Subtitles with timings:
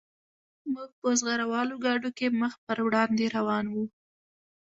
[0.73, 3.83] موږ په زغره والو ګاډو کې مخ په وړاندې روان وو